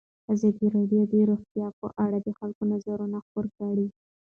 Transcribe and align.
ازادي 0.33 0.65
راډیو 0.75 1.01
د 1.11 1.13
روغتیا 1.29 1.67
په 1.79 1.87
اړه 2.05 2.17
د 2.21 2.27
خلکو 2.39 2.63
نظرونه 2.71 3.17
خپاره 3.25 3.49
کړي. 3.57 3.87